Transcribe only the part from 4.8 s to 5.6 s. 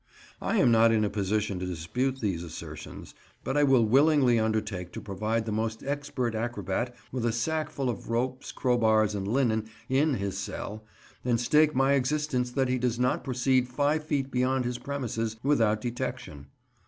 to provide the